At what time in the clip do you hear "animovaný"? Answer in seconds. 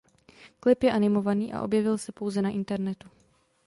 0.91-1.53